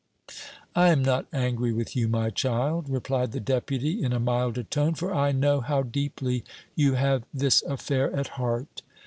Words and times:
"I 0.75 0.87
am 0.89 1.03
not 1.05 1.27
angry 1.31 1.71
with 1.71 1.95
you, 1.95 2.07
my 2.07 2.31
child," 2.31 2.89
replied 2.89 3.33
the 3.33 3.39
Deputy, 3.39 4.01
in 4.01 4.11
a 4.13 4.19
milder 4.19 4.63
tone, 4.63 4.95
"for 4.95 5.13
I 5.13 5.31
know 5.31 5.61
how 5.61 5.83
deeply 5.83 6.43
you 6.75 6.95
have 6.95 7.21
this 7.31 7.61
affair 7.61 8.11
at 8.11 8.29
heart. 8.29 8.81